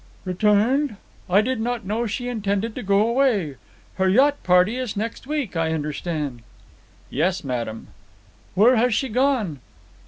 [0.25, 0.95] "Returned?
[1.29, 3.57] I did not know she intended to go away.
[3.97, 6.41] Her yacht party is next week, I understand."
[7.11, 7.89] "Yes, madam."
[8.55, 9.59] "Where has she gone?"